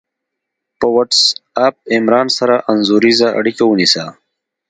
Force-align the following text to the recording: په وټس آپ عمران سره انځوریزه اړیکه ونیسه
په 0.79 0.87
وټس 0.95 1.21
آپ 1.65 1.75
عمران 1.95 2.27
سره 2.37 2.55
انځوریزه 2.71 3.27
اړیکه 3.39 3.63
ونیسه 3.67 4.03